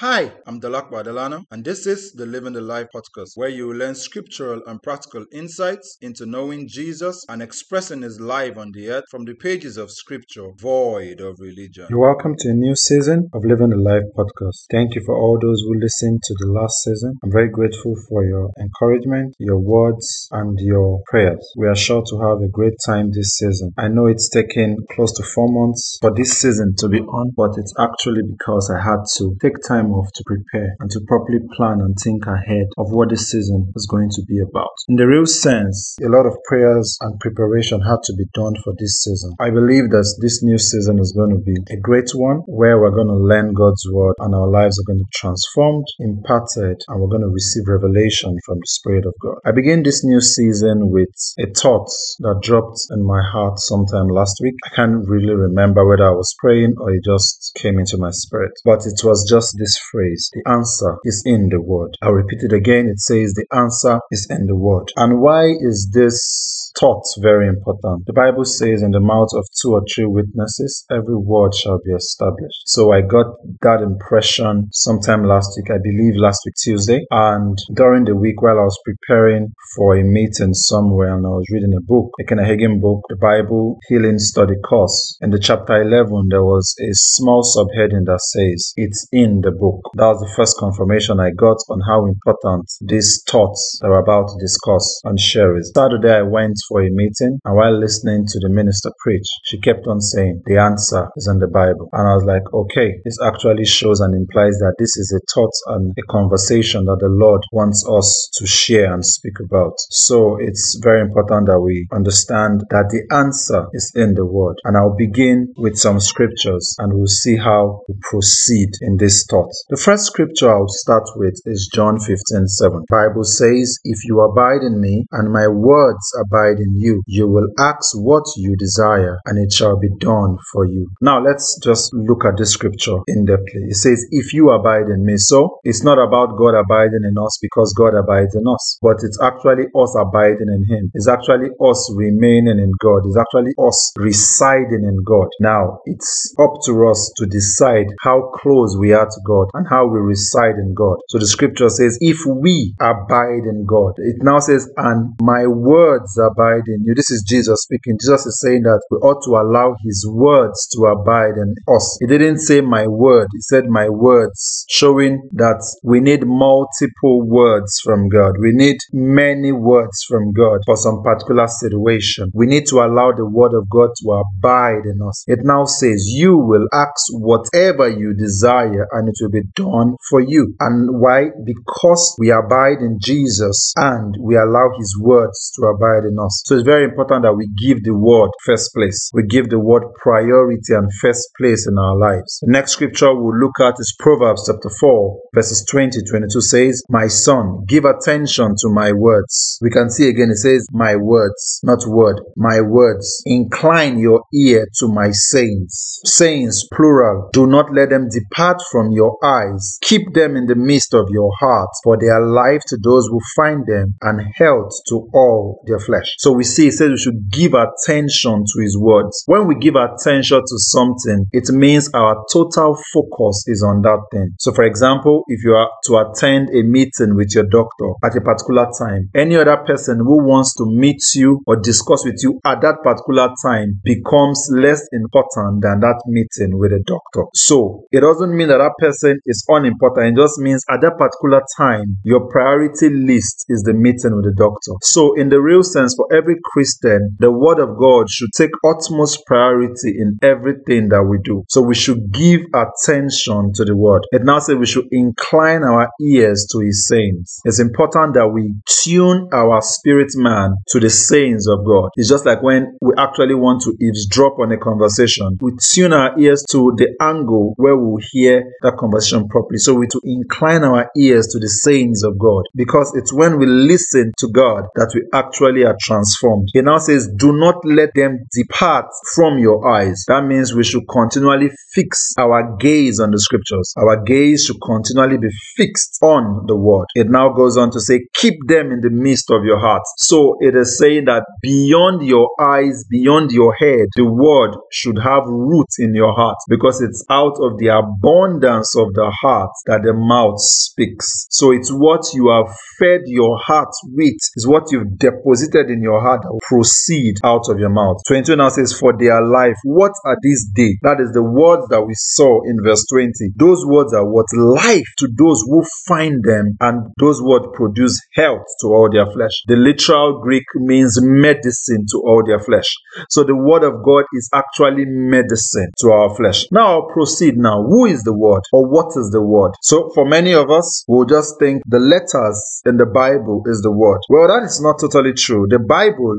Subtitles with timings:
[0.00, 3.76] Hi, I'm Dalak Badalano, and this is the Living the Life podcast, where you will
[3.76, 9.04] learn scriptural and practical insights into knowing Jesus and expressing his life on the earth
[9.10, 11.86] from the pages of scripture, void of religion.
[11.88, 14.66] You're welcome to a new season of Living the Life podcast.
[14.70, 17.16] Thank you for all those who listened to the last season.
[17.24, 21.40] I'm very grateful for your encouragement, your words, and your prayers.
[21.56, 23.72] We are sure to have a great time this season.
[23.78, 27.52] I know it's taken close to four months for this season to be on, but
[27.56, 31.38] it's actually because I had to take time time off to prepare and to properly
[31.56, 34.74] plan and think ahead of what this season is going to be about.
[34.88, 38.74] In the real sense, a lot of prayers and preparation had to be done for
[38.78, 39.32] this season.
[39.40, 42.94] I believe that this new season is going to be a great one where we're
[42.94, 47.00] going to learn God's word and our lives are going to be transformed, imparted, and
[47.00, 49.38] we're going to receive revelation from the Spirit of God.
[49.44, 51.88] I begin this new season with a thought
[52.20, 54.54] that dropped in my heart sometime last week.
[54.66, 58.52] I can't really remember whether I was praying or it just came into my spirit,
[58.64, 61.96] but it was just this phrase, the answer is in the word.
[62.02, 62.88] I'll repeat it again.
[62.88, 64.92] It says the answer is in the word.
[64.96, 68.06] And why is this taught very important.
[68.06, 71.92] The Bible says, in the mouth of two or three witnesses, every word shall be
[71.92, 72.62] established.
[72.66, 73.26] So I got
[73.62, 77.00] that impression sometime last week, I believe last week Tuesday.
[77.10, 81.46] And during the week while I was preparing for a meeting somewhere and I was
[81.50, 85.18] reading a book, a Kenneth Hagin book, the Bible Healing Study Course.
[85.20, 89.80] In the chapter 11, there was a small subheading that says, It's in the book.
[89.94, 94.28] That was the first confirmation I got on how important these thoughts that we're about
[94.28, 95.72] to discuss and share is.
[95.74, 99.86] Saturday, I went for a meeting, and while listening to the minister preach, she kept
[99.86, 101.88] on saying, The answer is in the Bible.
[101.92, 105.54] And I was like, okay, this actually shows and implies that this is a thought
[105.76, 109.74] and a conversation that the Lord wants us to share and speak about.
[109.90, 114.56] So it's very important that we understand that the answer is in the Word.
[114.64, 119.52] And I'll begin with some scriptures and we'll see how we proceed in this thought.
[119.68, 122.84] The first scripture I'll start with is John 15 7.
[122.90, 127.02] Bible says, If you abide in me and my words abide abide in you.
[127.06, 130.88] You will ask what you desire, and it shall be done for you.
[131.00, 133.68] Now let's just look at this scripture in depthly.
[133.68, 135.14] It says, If you abide in me.
[135.16, 139.18] So it's not about God abiding in us because God abides in us, but it's
[139.22, 140.90] actually us abiding in Him.
[140.94, 143.02] It's actually us remaining in God.
[143.06, 145.28] It's actually us residing in God.
[145.40, 149.86] Now it's up to us to decide how close we are to God and how
[149.86, 150.96] we reside in God.
[151.08, 156.16] So the scripture says, If we abide in God, it now says, And my words
[156.18, 156.94] abide abide in you.
[156.94, 157.96] This is Jesus speaking.
[158.00, 161.96] Jesus is saying that we ought to allow his words to abide in us.
[162.00, 167.80] He didn't say my word, he said my words, showing that we need multiple words
[167.82, 168.34] from God.
[168.40, 172.30] We need many words from God for some particular situation.
[172.34, 175.24] We need to allow the word of God to abide in us.
[175.26, 180.20] It now says, You will ask whatever you desire, and it will be done for
[180.20, 180.54] you.
[180.60, 181.30] And why?
[181.44, 186.25] Because we abide in Jesus and we allow his words to abide in us.
[186.30, 189.10] So it's very important that we give the word first place.
[189.12, 192.38] We give the word priority and first place in our lives.
[192.42, 197.06] The next scripture we'll look at is Proverbs chapter 4, verses 20 22 says, My
[197.06, 199.58] son, give attention to my words.
[199.60, 203.22] We can see again it says, My words, not word, my words.
[203.26, 206.00] Incline your ear to my sayings.
[206.04, 207.30] Sayings, plural.
[207.32, 209.78] Do not let them depart from your eyes.
[209.82, 213.18] Keep them in the midst of your heart, for they are life to those who
[213.34, 216.15] find them and health to all their flesh.
[216.18, 219.22] So we see it says we should give attention to his words.
[219.26, 224.32] When we give attention to something, it means our total focus is on that thing.
[224.38, 228.20] So for example, if you are to attend a meeting with your doctor at a
[228.20, 232.60] particular time, any other person who wants to meet you or discuss with you at
[232.62, 237.24] that particular time becomes less important than that meeting with a doctor.
[237.34, 240.18] So it doesn't mean that that person is unimportant.
[240.18, 244.34] It just means at that particular time, your priority list is the meeting with the
[244.36, 244.72] doctor.
[244.82, 249.24] So in the real sense, for every Christian, the Word of God should take utmost
[249.26, 251.44] priority in everything that we do.
[251.48, 254.02] So we should give attention to the Word.
[254.12, 257.40] It now says we should incline our ears to His sayings.
[257.44, 261.90] It's important that we tune our spirit man to the sayings of God.
[261.96, 266.18] It's just like when we actually want to eavesdrop on a conversation, we tune our
[266.18, 269.58] ears to the angle where we will hear that conversation properly.
[269.58, 273.46] So we to incline our ears to the sayings of God because it's when we
[273.46, 276.48] listen to God that we actually are transformed.
[276.52, 280.04] He now says, Do not let them depart from your eyes.
[280.08, 283.72] That means we should continually fix our gaze on the scriptures.
[283.76, 286.86] Our gaze should continually be fixed on the word.
[286.94, 289.82] It now goes on to say, Keep them in the midst of your heart.
[289.98, 295.24] So it is saying that beyond your eyes, beyond your head, the word should have
[295.26, 299.94] roots in your heart because it's out of the abundance of the heart that the
[299.94, 301.26] mouth speaks.
[301.30, 306.02] So it's what you have fed your heart with, is what you've deposited in your
[306.02, 308.02] heart that will proceed out of your mouth.
[308.06, 310.74] 22 now says, For their life, what are these day?
[310.82, 313.12] That is the words that we saw in verse 20.
[313.36, 318.44] Those words are what life to those who find them, and those words produce health
[318.60, 319.46] to all their flesh.
[319.46, 322.66] The literal Greek means medicine to all their flesh.
[323.10, 326.46] So the word of God is actually medicine to our flesh.
[326.50, 327.62] Now I'll proceed now.
[327.62, 329.52] Who is the word or what is the word?
[329.62, 333.72] So for many of us, we'll just think the letters in the Bible is the
[333.72, 334.00] word.
[334.08, 335.46] Well, that is not totally true.
[335.48, 335.75] The Bible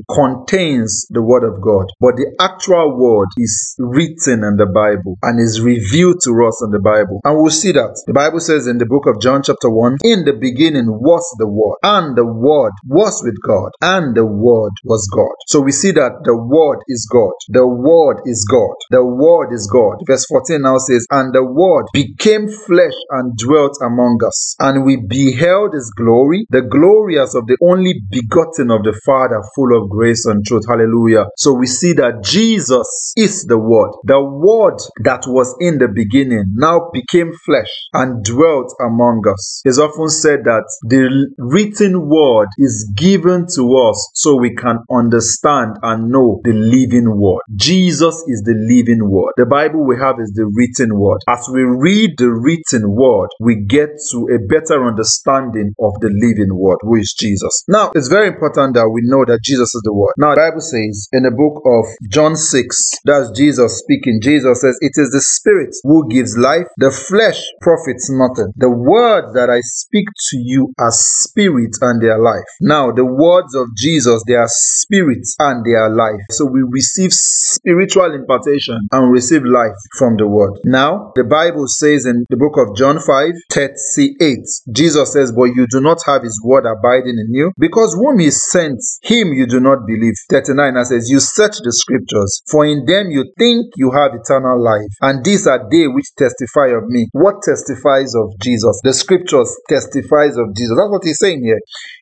[0.09, 5.39] contains the word of God, but the actual word is written in the Bible and
[5.39, 7.21] is revealed to us in the Bible.
[7.24, 7.98] And we'll see that.
[8.07, 11.48] The Bible says in the book of John chapter 1, in the beginning was the
[11.48, 15.33] word, and the word was with God, and the word was God.
[15.48, 17.33] So we see that the word is God.
[17.50, 18.75] The word is God.
[18.92, 20.03] The word is God.
[20.06, 24.98] Verse 14 now says, And the word became flesh and dwelt among us, and we
[24.98, 29.90] beheld his glory, the glory as of the only begotten of the Father, full of
[29.90, 30.64] grace and truth.
[30.68, 31.26] Hallelujah.
[31.38, 33.92] So we see that Jesus is the word.
[34.04, 39.62] The word that was in the beginning now became flesh and dwelt among us.
[39.66, 45.78] It's often said that the written word is given to us so we can understand
[45.82, 47.42] and know the living word.
[47.56, 49.34] Jesus is the living word.
[49.38, 51.20] The Bible we have is the written word.
[51.28, 56.52] As we read the written word, we get to a better understanding of the living
[56.52, 57.64] word, who is Jesus.
[57.68, 60.13] Now, it's very important that we know that Jesus is the word.
[60.18, 64.19] Now, the Bible says in the book of John 6, that's Jesus speaking.
[64.21, 68.51] Jesus says, It is the Spirit who gives life, the flesh profits nothing.
[68.56, 72.47] The words that I speak to you are spirit and they are life.
[72.62, 76.21] Now, the words of Jesus, they are spirit and they are life.
[76.31, 80.53] So we receive spiritual impartation and receive life from the word.
[80.65, 84.39] Now, the Bible says in the book of John 5 38,
[84.71, 88.31] Jesus says, But you do not have his word abiding in you, because whom he
[88.31, 88.79] sent,
[89.18, 90.14] him you do not believe.
[90.30, 94.62] 39 and says, You search the scriptures, for in them you think you have eternal
[94.62, 97.08] life, and these are they which testify of me.
[97.12, 98.80] What testifies of Jesus?
[98.84, 100.78] The scriptures testifies of Jesus.
[100.78, 101.60] That's what he's saying here.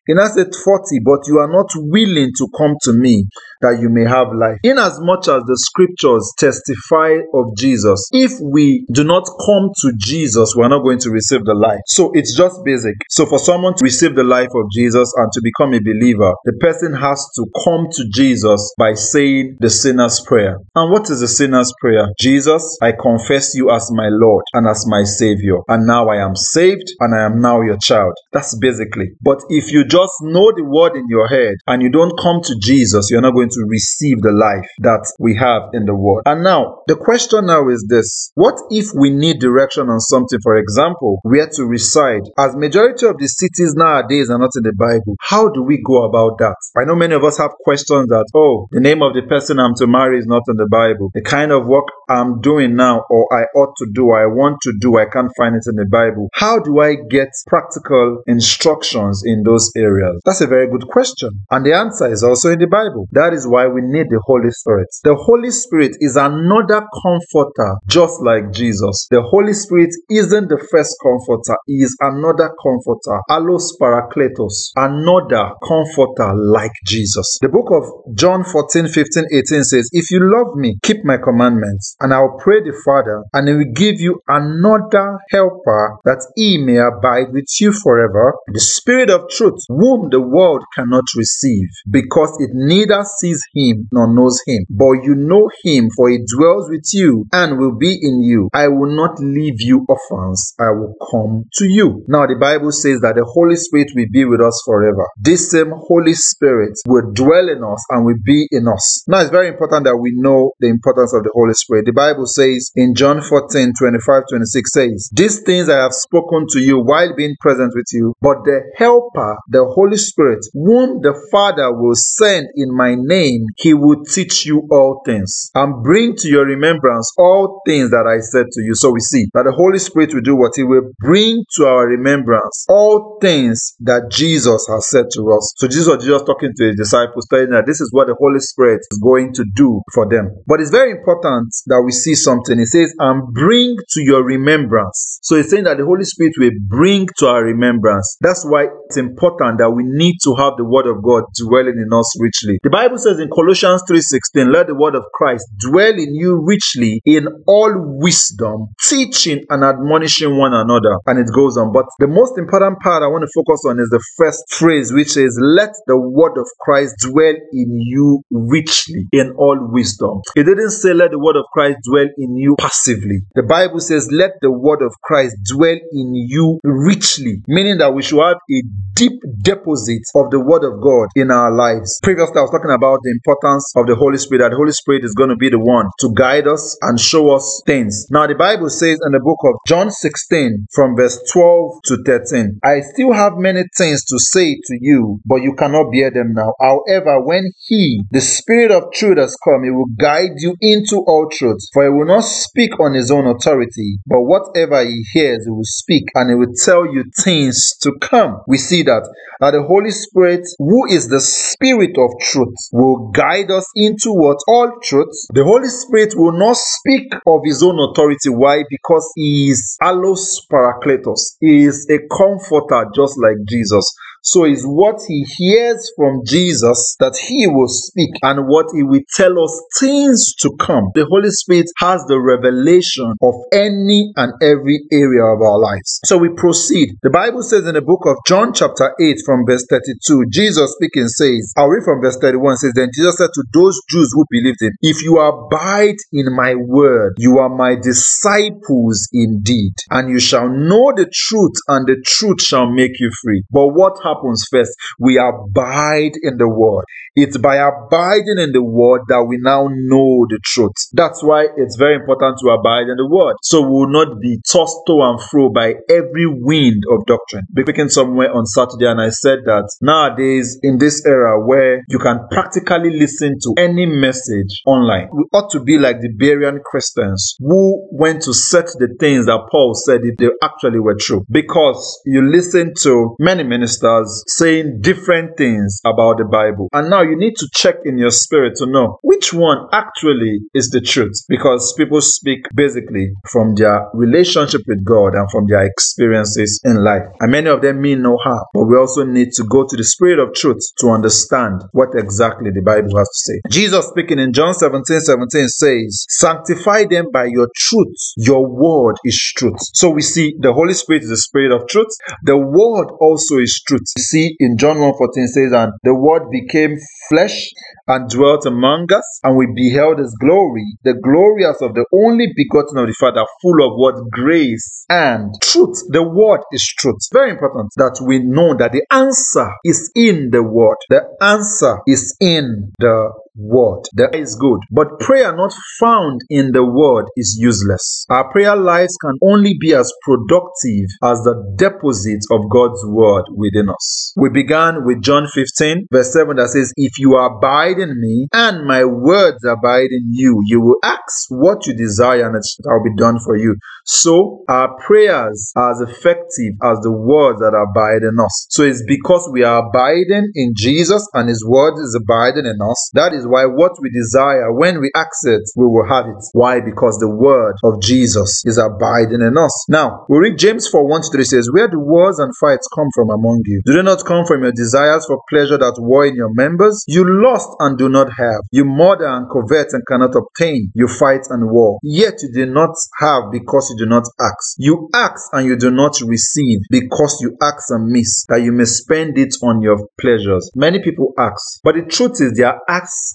[0.07, 3.25] In said 40, but you are not willing to come to me
[3.61, 4.57] that you may have life.
[4.61, 10.69] Inasmuch as the scriptures testify of Jesus, if we do not come to Jesus, we're
[10.69, 11.81] not going to receive the life.
[11.87, 12.93] So it's just basic.
[13.09, 16.53] So for someone to receive the life of Jesus and to become a believer, the
[16.61, 20.57] person has to come to Jesus by saying the sinner's prayer.
[20.73, 22.07] And what is the sinner's prayer?
[22.19, 25.57] Jesus, I confess you as my Lord and as my Savior.
[25.67, 28.13] And now I am saved and I am now your child.
[28.33, 29.11] That's basically.
[29.21, 32.55] But if you just know the word in your head and you don't come to
[32.61, 36.23] Jesus, you're not going to receive the life that we have in the word.
[36.25, 40.57] And now, the question now is this What if we need direction on something, for
[40.57, 42.23] example, where to reside?
[42.37, 46.03] As majority of the cities nowadays are not in the Bible, how do we go
[46.03, 46.55] about that?
[46.77, 49.75] I know many of us have questions that, oh, the name of the person I'm
[49.75, 51.11] to marry is not in the Bible.
[51.13, 54.73] The kind of work I'm doing now or I ought to do, I want to
[54.79, 56.29] do, I can't find it in the Bible.
[56.33, 60.21] How do I get practical instructions in those areas?
[60.25, 61.29] That's a very good question.
[61.51, 63.07] And the answer is also in the Bible.
[63.11, 64.87] That is why we need the Holy Spirit.
[65.03, 69.07] The Holy Spirit is another comforter, just like Jesus.
[69.09, 73.21] The Holy Spirit isn't the first comforter, he is another comforter.
[73.29, 77.37] Allos Parakletos, another comforter like Jesus.
[77.41, 81.95] The book of John 14, 15, 18 says, If you love me, keep my commandments,
[81.99, 86.57] and I will pray the Father, and he will give you another helper that he
[86.57, 88.33] may abide with you forever.
[88.53, 94.13] The Spirit of truth, whom the world cannot receive, because it neither sees him nor
[94.13, 94.65] knows him.
[94.69, 98.49] But you know him, for he dwells with you and will be in you.
[98.53, 102.05] I will not leave you orphans, I will come to you.
[102.07, 105.07] Now, the Bible says that the Holy Spirit will be with us forever.
[105.17, 109.03] This same Holy Spirit will dwell in us and will be in us.
[109.07, 111.85] Now, it's very important that we know the importance of the Holy Spirit.
[111.85, 116.59] The Bible says in John 14 25 26 says, These things I have spoken to
[116.59, 121.71] you while being present with you, but the Helper, the Holy Spirit, whom the Father
[121.71, 126.45] will send in my name, he will teach you all things and bring to your
[126.45, 128.73] remembrance all things that I said to you.
[128.75, 131.87] So we see that the Holy Spirit will do what he will bring to our
[131.87, 135.53] remembrance all things that Jesus has said to us.
[135.57, 138.39] So Jesus was just talking to his disciples, telling that this is what the Holy
[138.39, 140.29] Spirit is going to do for them.
[140.47, 142.59] But it's very important that we see something.
[142.59, 145.19] It says, and bring to your remembrance.
[145.21, 148.17] So it's saying that the Holy Spirit will bring to our remembrance.
[148.21, 151.91] That's why it's important that we need to have the word of God dwelling in
[151.93, 152.59] us richly.
[152.63, 157.01] The Bible says in Colossians 3:16, let the word of Christ dwell in you richly
[157.05, 160.97] in all wisdom, teaching and admonishing one another.
[161.05, 161.71] And it goes on.
[161.73, 165.17] But the most important part I want to focus on is the first phrase, which
[165.17, 170.21] is let the word of Christ dwell in you richly in all wisdom.
[170.35, 173.19] It didn't say let the word of Christ dwell in you passively.
[173.35, 178.01] The Bible says let the word of Christ dwell in you richly, meaning that we
[178.01, 178.61] should have a
[178.95, 181.99] deep deposit of the word of God in our lives.
[182.01, 185.03] Previously, I was talking about the importance of the Holy Spirit, that the Holy Spirit
[185.03, 188.07] is going to be the one to guide us and show us things.
[188.09, 192.59] Now, the Bible says in the book of John 16, from verse 12 to 13,
[192.63, 196.44] I still have many things to say to you, but you cannot bear them now.
[196.59, 201.27] However, when He, the Spirit of truth, has come, He will guide you into all
[201.31, 201.59] truth.
[201.73, 205.63] For He will not speak on His own authority, but whatever He hears, He will
[205.63, 208.41] speak, and He will tell you things to come.
[208.47, 209.07] We see that
[209.39, 214.79] the Holy Spirit, who is the Spirit of truth, will guide us into what all
[214.81, 215.13] truth.
[215.33, 218.29] The Holy Spirit will not speak of His own authority.
[218.29, 218.63] Why?
[218.69, 221.35] Because He is allos parakletos.
[221.39, 223.85] He is a comforter, just like Jesus.
[224.25, 229.05] So it's what he hears from Jesus that he will speak and what he will
[229.15, 230.89] tell us things to come.
[230.95, 236.01] The Holy Spirit has the revelation of any and every area of our lives.
[236.05, 236.97] So we proceed.
[237.03, 241.07] The Bible says in the book of John chapter 8 from verse 32, Jesus speaking
[241.07, 244.61] says, I'll read from verse 31 says, Then Jesus said to those Jews who believed
[244.61, 250.49] him, If you abide in my word, you are my disciples indeed, and you shall
[250.49, 253.43] know the truth, and the truth shall make you free.
[253.51, 254.71] But what happens first?
[254.99, 256.85] We abide in the word.
[257.15, 260.75] It's by abiding in the word that we now know the truth.
[260.93, 263.35] That's why it's very important to abide in the word.
[263.41, 267.43] So we will not be tossed to and fro by every wind of doctrine.
[267.57, 272.27] Speaking somewhere on Saturday, and I said that nowadays, in this era where you can
[272.31, 277.87] practically listen to any message online, we ought to be like the Berean Christians who
[277.91, 281.23] went to set the things that Paul said if they actually were true.
[281.29, 286.69] Because you listen to many ministers saying different things about the Bible.
[286.73, 290.69] And now you need to check in your spirit to know which one actually is
[290.69, 291.15] the truth.
[291.29, 297.03] Because people speak basically from their relationship with God and from their experiences in life.
[297.19, 298.43] And many of them mean no harm.
[298.53, 302.51] But we also need to go to the spirit of truth to understand what exactly
[302.51, 303.41] the Bible has to say.
[303.49, 307.95] Jesus speaking in John 17 17 says, Sanctify them by your truth.
[308.17, 309.59] Your word is truth.
[309.73, 311.91] So we see the Holy Spirit is the spirit of truth.
[312.23, 313.85] The word also is truth.
[313.97, 316.75] See in John 1 14 says, And the word became
[317.07, 317.49] flesh
[317.87, 322.27] and dwelt among us, and we beheld his glory, the glory as of the only
[322.35, 325.81] begotten of the Father, full of what grace and truth.
[325.89, 327.07] The word is truth.
[327.13, 330.77] Very important that we know that the answer is in the word.
[330.89, 333.83] The answer is in the word.
[333.95, 334.59] That is good.
[334.71, 338.05] But prayer not found in the word is useless.
[338.09, 343.69] Our prayer lives can only be as productive as the deposit of God's word within
[343.69, 344.13] us.
[344.15, 348.65] We began with John 15, verse 7 that says, If you abide in me and
[348.65, 352.95] my words abide in you, you will ask what you desire and it shall be
[352.97, 353.55] done for you.
[353.85, 358.47] So our prayers are as effective as the words that abide in us.
[358.49, 362.89] So it's because we are abiding in Jesus and his word is abiding in us.
[362.93, 366.21] That is why what we desire, when we ask it, we will have it.
[366.33, 366.61] Why?
[366.61, 369.65] Because the word of Jesus is abiding in us.
[369.67, 372.87] Now, we read James 4 1 to 3 says, Where do wars and fights come
[372.93, 373.61] from among you?
[373.65, 376.83] Do they not come from your desires for pleasure that war in your members?
[376.87, 378.41] You lost and do not have.
[378.51, 380.71] You murder and covet and cannot obtain.
[380.75, 381.79] You fight and war.
[381.81, 384.55] Yet you do not have because you do not ask.
[384.57, 389.17] You ask and you do not receive because you ask amiss, that you may spend
[389.17, 390.51] it on your pleasures.
[390.55, 392.61] Many people ask, but the truth is they are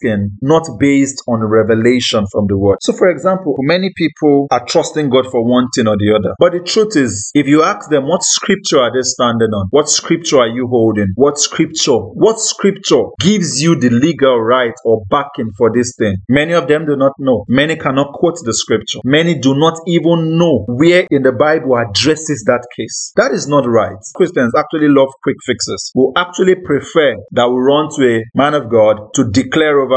[0.00, 2.78] asking not based on revelation from the word.
[2.82, 6.34] So, for example, many people are trusting God for one thing or the other.
[6.38, 9.88] But the truth is, if you ask them what scripture are they standing on, what
[9.88, 15.50] scripture are you holding, what scripture, what scripture gives you the legal right or backing
[15.56, 17.44] for this thing, many of them do not know.
[17.48, 19.00] Many cannot quote the scripture.
[19.04, 23.12] Many do not even know where in the Bible addresses that case.
[23.16, 23.96] That is not right.
[24.14, 25.92] Christians actually love quick fixes.
[25.94, 29.89] We actually prefer that we run to a man of God to declare over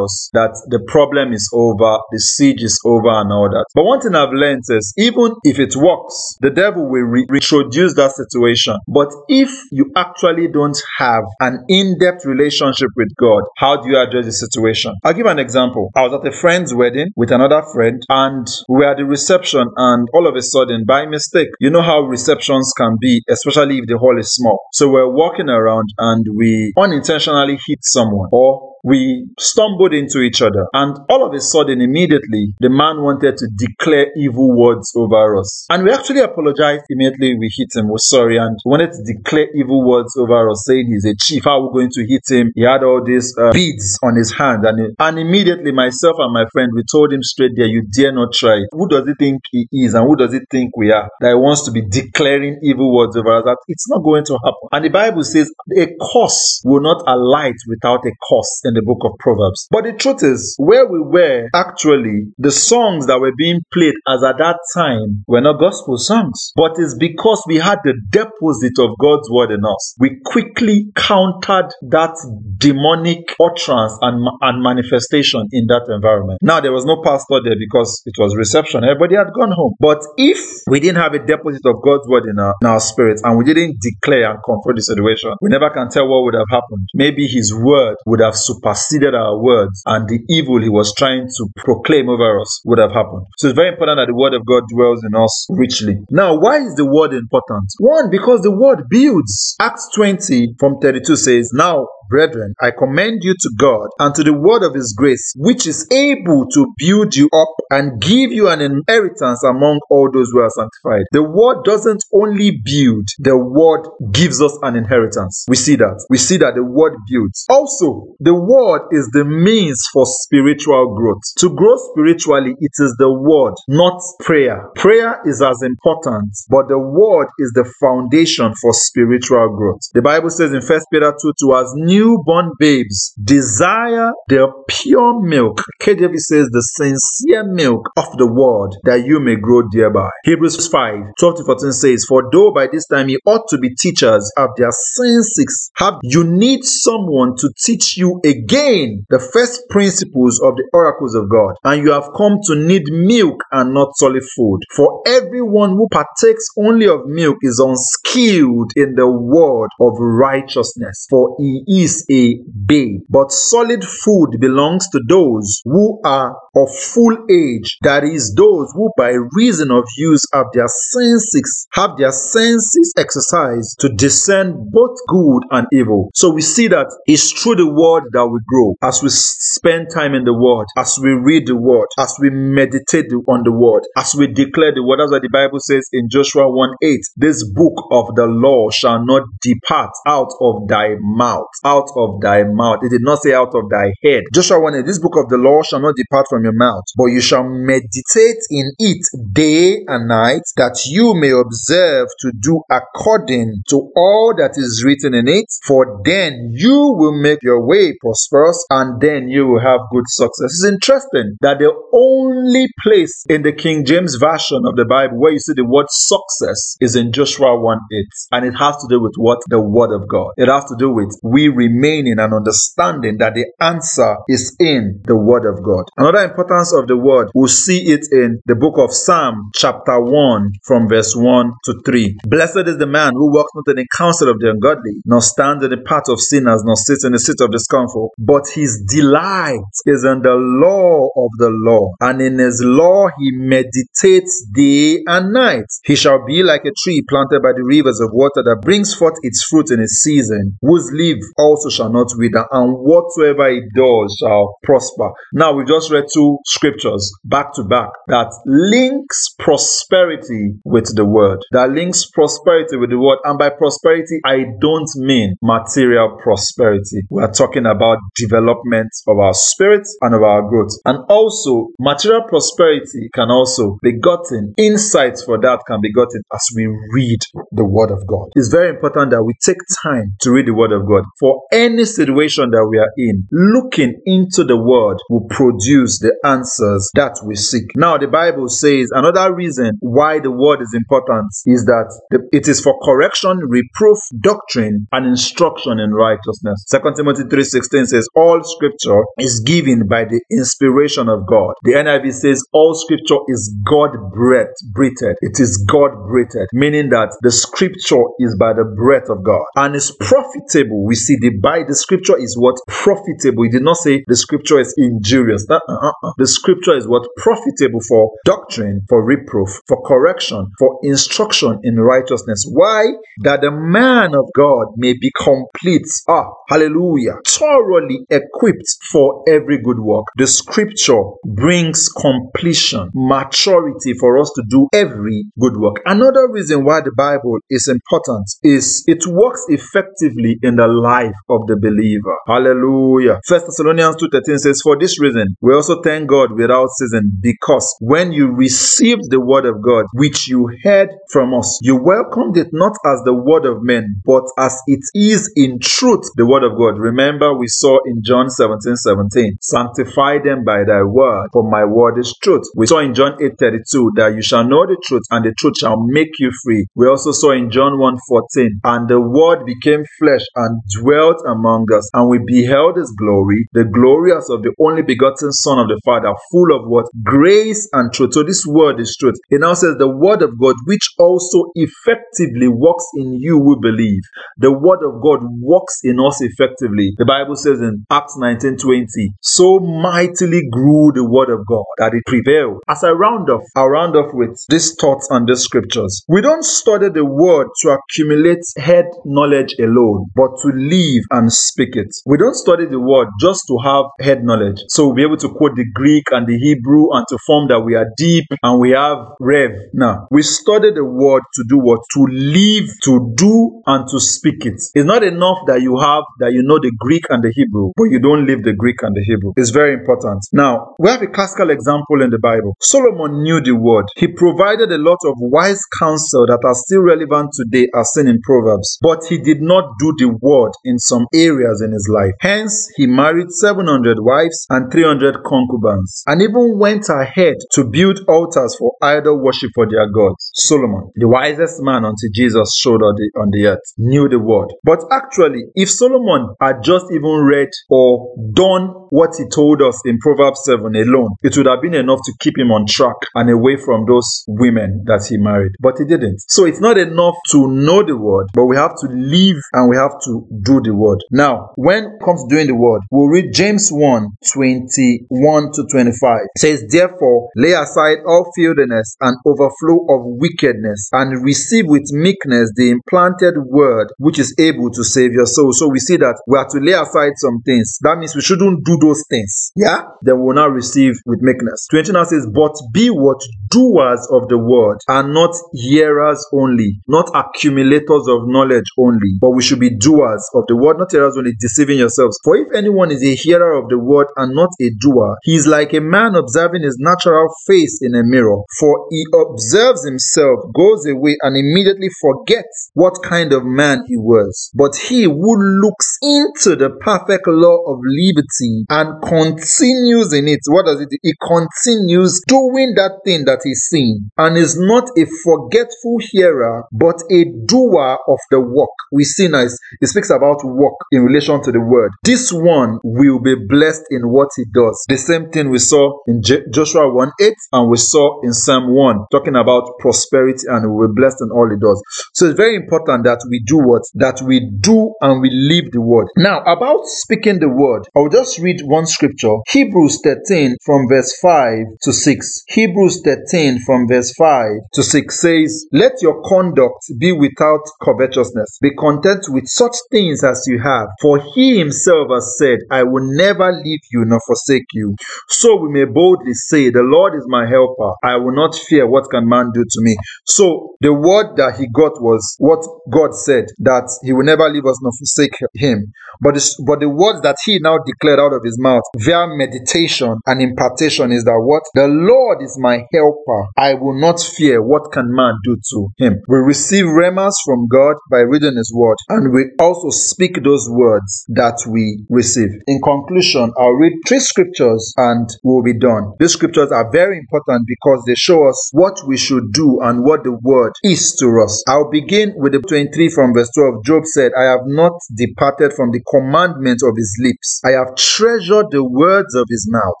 [0.32, 3.66] that the problem is over, the siege is over, and all that.
[3.74, 7.94] But one thing I've learned is even if it works, the devil will re- reintroduce
[7.94, 8.76] that situation.
[8.88, 13.98] But if you actually don't have an in depth relationship with God, how do you
[13.98, 14.94] address the situation?
[15.02, 15.90] I'll give an example.
[15.94, 19.68] I was at a friend's wedding with another friend, and we were at the reception,
[19.76, 23.86] and all of a sudden, by mistake, you know how receptions can be, especially if
[23.86, 24.60] the hall is small.
[24.72, 30.66] So we're walking around and we unintentionally hit someone or we stumbled into each other.
[30.72, 35.66] And all of a sudden immediately the man wanted to declare evil words over us.
[35.70, 36.84] And we actually apologized.
[36.90, 37.88] Immediately we hit him.
[37.88, 38.36] We're sorry.
[38.36, 41.44] And we wanted to declare evil words over us saying he's a chief.
[41.44, 42.52] How are we going to hit him?
[42.54, 44.66] He had all these uh, beads on his hand.
[44.66, 48.34] And, and immediately myself and my friend we told him straight there you dare not
[48.34, 48.60] try.
[48.72, 51.34] Who does he think he is and who does he think we are that he
[51.34, 53.44] wants to be declaring evil words over us?
[53.46, 54.68] That it's not going to happen.
[54.72, 59.02] And the bible says a curse will not alight without a cause in the book
[59.04, 59.68] of Proverbs.
[59.70, 64.22] But the truth is, where we were actually, the songs that were being played as
[64.22, 66.52] at that time were not gospel songs.
[66.56, 69.94] But it's because we had the deposit of God's word in us.
[69.98, 72.14] We quickly countered that
[72.58, 76.38] demonic utterance and, and manifestation in that environment.
[76.42, 78.84] Now, there was no pastor there because it was reception.
[78.84, 79.74] Everybody had gone home.
[79.80, 80.38] But if
[80.68, 83.44] we didn't have a deposit of God's word in our, in our spirits and we
[83.44, 86.88] didn't declare and confront the situation, we never can tell what would have happened.
[86.94, 91.48] Maybe his word would have superseded our words and the evil he was trying to
[91.56, 93.26] proclaim over us would have happened.
[93.38, 95.96] So it's very important that the word of God dwells in us richly.
[96.10, 97.64] Now, why is the word important?
[97.78, 99.56] One, because the word builds.
[99.60, 104.32] Acts 20 from 32 says, Now Brethren, I commend you to God and to the
[104.32, 108.60] word of his grace, which is able to build you up and give you an
[108.60, 111.04] inheritance among all those who are sanctified.
[111.12, 115.44] The word doesn't only build, the word gives us an inheritance.
[115.48, 116.04] We see that.
[116.10, 117.46] We see that the word builds.
[117.48, 121.22] Also, the word is the means for spiritual growth.
[121.38, 124.70] To grow spiritually, it is the word, not prayer.
[124.76, 129.80] Prayer is as important, but the word is the foundation for spiritual growth.
[129.94, 135.62] The Bible says in 1 Peter 2 2 as newborn babes desire the pure milk.
[135.80, 140.10] KJV says the sincere milk of the word that you may grow thereby.
[140.24, 143.74] Hebrews 5 12 to 14 says, For though by this time you ought to be
[143.74, 150.40] teachers of their senses, have you need someone to teach you again the first principles
[150.42, 154.22] of the oracles of God, and you have come to need milk and not solid
[154.36, 154.60] food.
[154.74, 161.36] For everyone who partakes only of milk is unskilled in the word of righteousness, for
[161.38, 163.00] he is a babe.
[163.08, 168.90] But solid food belongs to those who are of full age, that is, those who
[168.96, 175.42] by reason of use of their senses have their senses exercised to discern both good
[175.50, 176.10] and evil.
[176.14, 178.74] So we see that it's through the word that we grow.
[178.82, 183.06] As we spend time in the word, as we read the word, as we meditate
[183.28, 184.98] on the word, as we declare the word.
[185.00, 187.00] That's what the Bible says in Joshua 1 8.
[187.16, 192.44] This book of the law shall not depart out of thy mouth, out of thy
[192.44, 192.78] mouth.
[192.82, 194.22] It did not say out of thy head.
[194.32, 194.86] Joshua 1 8.
[194.86, 198.42] This book of the law shall not depart from your mouth, but you shall meditate
[198.50, 204.52] in it day and night, that you may observe to do according to all that
[204.56, 205.46] is written in it.
[205.64, 210.50] For then you will make your way prosperous, and then you will have good success.
[210.54, 215.32] It's interesting that the only place in the King James Version of the Bible where
[215.32, 218.04] you see the word success is in Joshua 1 8.
[218.32, 219.38] And it has to do with what?
[219.48, 220.32] The Word of God.
[220.36, 225.16] It has to do with we remaining and understanding that the answer is in the
[225.16, 225.84] Word of God.
[225.96, 230.50] Another importance of the Word, we'll see it in the book of Psalm, chapter 1,
[230.64, 232.16] from verse 1 to 3.
[232.26, 235.64] Blessed is the man who walks not in the counsel of the ungodly, nor stands
[235.64, 239.60] in the path of sinners, nor sits in the seat of discomfort, but his delight
[239.86, 245.32] is in the law of the law, and in his law he meditates day and
[245.32, 245.66] night.
[245.84, 249.14] He shall be like a tree planted by the rivers of water that brings forth
[249.22, 254.16] its fruit in its season, whose leaf also shall not wither, and whatsoever it does
[254.20, 255.10] shall prosper.
[255.32, 261.38] Now we just read two scriptures back to back that links prosperity with the word.
[261.52, 263.18] That links prosperity with the word.
[263.24, 267.02] And by prosperity, I don't mean material prosperity.
[267.10, 270.72] We are talking about development of our spirit and of our growth.
[270.84, 276.46] And also, material prosperity can also be gotten, insights for that can be gotten as
[276.56, 277.20] we read
[277.52, 278.28] the word of God.
[278.34, 281.04] It's very important that we take time to read the word of God.
[281.20, 286.90] For any situation that we are in, looking into the word will produce the answers
[286.94, 287.64] that we seek.
[287.76, 291.88] Now, the Bible says another reason why the word is important is that
[292.32, 296.64] it is for correction, reproof, doctrine, and instruction in righteousness.
[296.70, 301.54] 2 Timothy 3:16 says, All scripture is given by the inspiration of God.
[301.62, 305.02] The NIV says all scripture is God breathed, breathed.
[305.20, 309.74] It is God breathed, meaning that the scripture is by the breath of God and
[309.74, 310.84] is profitable.
[310.86, 313.44] We see the by the scripture is what profitable.
[313.44, 315.46] He did not say the scripture is injurious.
[315.48, 316.12] Uh-uh.
[316.18, 322.44] The scripture is what profitable for doctrine, for reproof, for correction, for instruction in righteousness.
[322.50, 322.86] Why?
[323.22, 325.86] That the man of God may be complete.
[326.08, 327.16] Ah, hallelujah.
[327.26, 330.04] Thoroughly equipped for every good work.
[330.16, 335.76] The scripture brings completion, maturity for us to do every good work.
[335.86, 341.46] Another reason why the Bible is important is it works effectively in the life of
[341.46, 342.16] the believer.
[342.26, 343.20] Hallelujah.
[343.26, 348.12] First Thessalonians 2:13 says, For this reason, we also thank God without ceasing, because when
[348.12, 352.72] you received the word of God, which you heard from us, you welcomed it not
[352.84, 356.78] as the word of men, but as it is in truth the word of God.
[356.78, 361.98] Remember, we saw in John 17 17, sanctify them by thy word, for my word
[361.98, 362.44] is truth.
[362.56, 365.54] We saw in John 8 32 that you shall know the truth, and the truth
[365.58, 366.66] shall make you free.
[366.74, 371.66] We also saw in John 1 14, and the word became flesh and dwelt among
[371.74, 375.68] us, and we beheld his glory, the glory as of the only begotten Son of
[375.68, 376.86] the Father, full of what?
[377.02, 378.14] Grace and truth.
[378.14, 379.16] So this word is truth.
[379.30, 384.02] It now says the word of God, which also effectively works in you who believe.
[384.38, 386.92] The word of God works in us effectively.
[386.98, 388.86] The Bible says in Acts 19 20,
[389.20, 392.62] so mightily grew the word of God that it prevailed.
[392.68, 396.04] As I round off, I'll round off with these thoughts and these scriptures.
[396.08, 401.76] We don't study the word to accumulate head knowledge alone, but to live and speak
[401.76, 401.88] it.
[402.06, 404.62] We don't study the word just to have head knowledge.
[404.68, 407.60] So we'll be able to quote the Greek and the Hebrew and to form that
[407.60, 409.50] we are deep and we have rev.
[409.72, 411.80] Now, we study the word to do what?
[411.94, 414.60] To live, to do, and to speak it.
[414.74, 417.84] It's not enough that you have, that you know the Greek and the Hebrew, but
[417.84, 419.32] you don't live the Greek and the Hebrew.
[419.36, 420.20] It's very important.
[420.32, 422.56] Now, we have a classical example in the Bible.
[422.60, 423.86] Solomon knew the word.
[423.96, 428.20] He provided a lot of wise counsel that are still relevant today as seen in
[428.22, 432.12] Proverbs, but he did not do the word in some areas in his life.
[432.20, 438.56] Hence, he married 700 wives and 300 concubines, and even went ahead to build altars
[438.58, 440.30] for idol worship for their gods.
[440.34, 444.48] Solomon, the wisest man until Jesus showed on the, on the earth, knew the word.
[444.62, 449.98] But actually, if Solomon had just even read or done what he told us in
[449.98, 453.56] Proverbs 7 alone, it would have been enough to keep him on track and away
[453.56, 455.52] from those women that he married.
[455.60, 456.20] But he didn't.
[456.28, 459.76] So it's not enough to know the word, but we have to live and we
[459.76, 460.98] have to do the word.
[461.10, 466.18] Now, when comes doing the word, we'll read James 1 21 to 25.
[466.34, 472.52] It says, Therefore, lay aside all filthiness and overflow of wickedness, and receive with meekness
[472.56, 475.52] the implanted word which is able to save your soul.
[475.52, 477.78] So we see that we are to lay aside some things.
[477.82, 479.52] That means we shouldn't do those things.
[479.56, 479.82] Yeah?
[480.02, 481.66] Then we will now receive with meekness.
[481.70, 483.20] 29 says, But be what
[483.54, 489.42] doers of the word, and not hearers only, not accumulators of knowledge only, but we
[489.42, 492.18] should be doers of the word, not hearers only, deceiving yourselves.
[492.24, 495.46] For if anyone is a hearer of the word and not a doer, he is
[495.46, 498.40] like a man observing his natural face in a mirror.
[498.58, 504.50] For he observes himself, goes away, and immediately forgets what kind of man he was.
[504.54, 510.66] But he who looks into the perfect law of liberty and continues in it, what
[510.66, 510.98] does it do?
[511.02, 517.02] He continues doing that thing that he's seen and is not a forgetful hearer, but
[517.10, 518.70] a doer of the work.
[518.92, 519.44] We see now
[519.80, 521.90] it speaks about work in relation to the word.
[522.04, 524.84] This one will be blessed in what he does.
[524.88, 528.74] The same thing we saw in J- Joshua 1 8 and we saw in Psalm
[528.74, 531.82] 1 talking about prosperity and we will be blessed in all he does.
[532.14, 533.82] So it's very important that we do what?
[533.94, 536.08] That we do and we live the word.
[536.16, 541.58] Now, about speaking the word, I'll just read one scripture Hebrews 13 from verse 5
[541.82, 542.44] to 6.
[542.48, 548.58] Hebrews 13 from verse 5 to 6 says, Let your conduct be without covetousness.
[548.62, 550.88] Be content with such things as you have.
[551.00, 554.94] For he himself has said, I will never leave you nor forsake you.
[555.28, 557.92] So we may boldly say, The Lord is my helper.
[558.02, 559.96] I will not fear what can man do to me.
[560.24, 564.66] So the word that he got was what God said, that he will never leave
[564.66, 565.92] us nor forsake him.
[566.20, 570.14] But the, but the words that he now declared out of his mouth via meditation
[570.26, 571.62] and impartation is that what?
[571.74, 573.40] The Lord is my helper.
[573.58, 574.62] I will not fear.
[574.62, 576.20] What can man do to him?
[576.28, 581.24] We receive rhemas from God by reading his word and we also speak those words
[581.28, 582.50] that we receive.
[582.66, 586.12] In conclusion, I'll read three scriptures and we'll be done.
[586.18, 590.24] These scriptures are very important because they show us what we should do and what
[590.24, 591.62] the word is to us.
[591.68, 593.84] I'll begin with the 23 from verse 12.
[593.84, 597.60] Job said, I have not departed from the commandment of his lips.
[597.64, 600.00] I have treasured the words of his mouth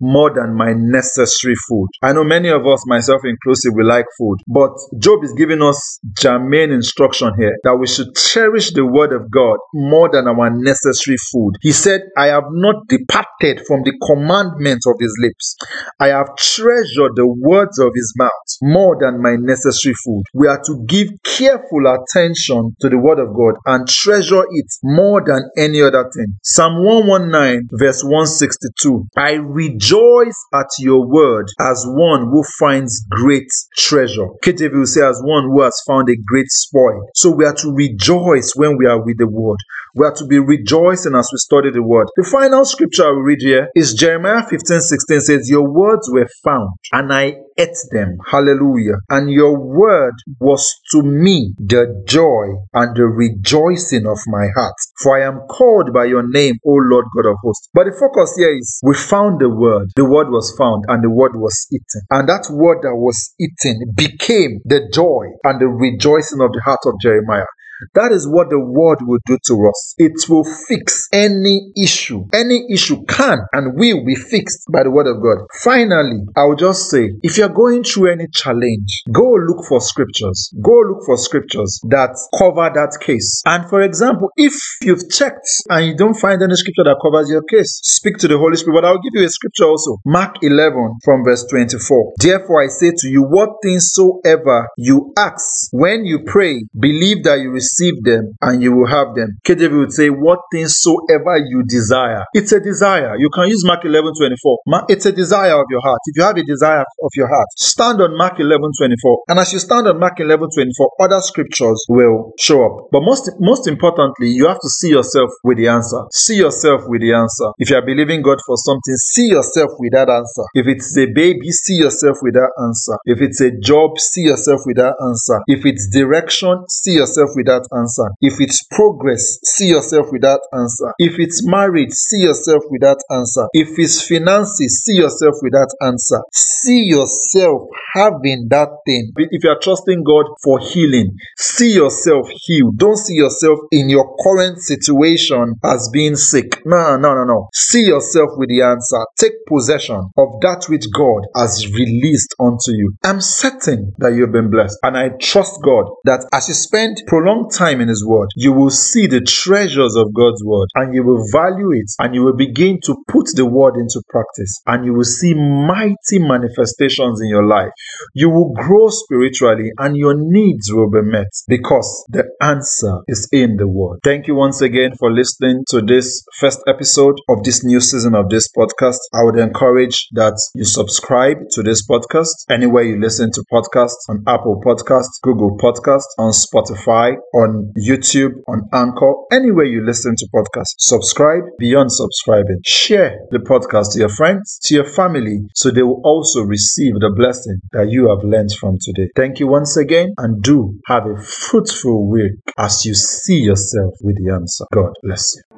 [0.00, 1.88] more than my necessary food.
[2.02, 6.00] I know many of us, myself inclusive, we like food, but Job is giving us
[6.20, 11.16] germane instruction here that we should cherish the word of God more than our necessary
[11.32, 11.54] food.
[11.60, 15.56] He said, I have not departed from the commandments of his lips.
[15.98, 18.30] I have treasured the words of his mouth
[18.62, 20.22] more than my necessary food.
[20.34, 25.22] We are to give careful attention to the word of God and treasure it more
[25.24, 26.34] than any other thing.
[26.42, 29.04] Psalm 119, verse 162.
[29.16, 34.26] I rejoice at your word as one who finds great treasure.
[34.44, 37.08] KJV will say, as one who has found a great spoil.
[37.14, 39.58] So we are to rejoice when we are with the word.
[39.94, 42.08] We are to be rejoicing as we study the word.
[42.16, 46.28] The final scripture I will read here is Jeremiah 15 16 says, Your words were
[46.44, 48.16] found, and I ate them.
[48.30, 48.96] Hallelujah.
[49.10, 54.74] And your word was to me the joy and the rejoicing of my heart.
[55.02, 57.68] For I am called by your name, O Lord God of hosts.
[57.74, 61.10] But the focus here is we found the word, the word was found, and the
[61.10, 62.02] word was eaten.
[62.10, 66.80] And that word that was eaten became the joy and the rejoicing of the heart
[66.86, 67.46] of Jeremiah.
[67.94, 69.94] That is what the word will do to us.
[69.98, 72.26] It will fix any issue.
[72.32, 75.46] Any issue can and will be fixed by the word of God.
[75.62, 80.50] Finally, I'll just say if you're going through any challenge, go look for scriptures.
[80.62, 83.42] Go look for scriptures that cover that case.
[83.46, 87.42] And for example, if you've checked and you don't find any scripture that covers your
[87.42, 88.82] case, speak to the Holy Spirit.
[88.82, 89.98] But I'll give you a scripture also.
[90.04, 92.14] Mark 11 from verse 24.
[92.18, 97.40] Therefore, I say to you, what things soever you ask when you pray, believe that
[97.40, 99.38] you receive receive them and you will have them.
[99.46, 102.24] KJV would say, What things soever you desire.
[102.34, 103.16] It's a desire.
[103.18, 104.58] You can use Mark 11 24.
[104.88, 105.98] It's a desire of your heart.
[106.06, 109.18] If you have a desire of your heart, stand on Mark 11 24.
[109.28, 112.88] And as you stand on Mark 11 24, other scriptures will show up.
[112.90, 116.02] But most, most importantly, you have to see yourself with the answer.
[116.12, 117.50] See yourself with the answer.
[117.58, 120.44] If you are believing God for something, see yourself with that answer.
[120.54, 122.96] If it's a baby, see yourself with that answer.
[123.04, 125.40] If it's a job, see yourself with that answer.
[125.46, 128.10] If it's direction, see yourself with that answer.
[128.20, 130.92] If it's progress, see yourself with that answer.
[130.98, 133.46] If it's marriage, see yourself with that answer.
[133.52, 136.20] If it's finances, see yourself with that answer.
[136.32, 139.12] See yourself having that thing.
[139.16, 142.76] If you are trusting God for healing, see yourself healed.
[142.76, 146.62] Don't see yourself in your current situation as being sick.
[146.64, 147.48] No, no, no, no.
[147.54, 149.04] See yourself with the answer.
[149.16, 152.94] Take possession of that which God has released unto you.
[153.04, 154.78] I'm certain that you've been blessed.
[154.82, 158.70] And I trust God that as you spend prolonged time in His Word, you will
[158.70, 162.78] see the treasures of God's Word and you will value it and you will begin
[162.84, 167.70] to put the Word into practice and you will see mighty manifestations in your life.
[168.14, 173.56] You will grow spiritually and your needs will be met because the answer is in
[173.56, 174.00] the Word.
[174.04, 178.28] Thank you once again for listening to this first episode of this new season of
[178.28, 178.98] this podcast.
[179.12, 184.22] I would encourage that you subscribe to this podcast anywhere you listen to podcasts on
[184.26, 190.74] Apple Podcasts, Google Podcasts, on Spotify, on YouTube, on Anchor, anywhere you listen to podcasts.
[190.78, 192.58] Subscribe beyond subscribing.
[192.66, 197.12] Share the podcast to your friends, to your family, so they will also receive the
[197.14, 199.08] blessing that you have learned from today.
[199.14, 204.16] Thank you once again and do have a fruitful week as you see yourself with
[204.16, 204.64] the answer.
[204.72, 205.57] God bless you.